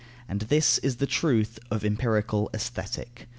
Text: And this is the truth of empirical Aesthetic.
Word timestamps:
And 0.27 0.41
this 0.41 0.79
is 0.79 0.95
the 0.95 1.05
truth 1.05 1.59
of 1.69 1.85
empirical 1.85 2.49
Aesthetic. 2.55 3.27